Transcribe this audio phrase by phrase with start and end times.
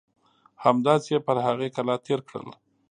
[0.65, 2.47] همداسې یې پر هغې کلا تېر کړل.